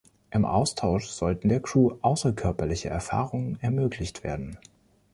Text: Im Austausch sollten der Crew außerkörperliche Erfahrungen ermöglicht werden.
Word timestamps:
Im 0.31 0.45
Austausch 0.45 1.05
sollten 1.09 1.49
der 1.49 1.59
Crew 1.59 1.95
außerkörperliche 2.01 2.89
Erfahrungen 2.89 3.59
ermöglicht 3.61 4.23
werden. 4.23 4.57